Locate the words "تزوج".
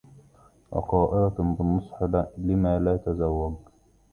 2.97-3.53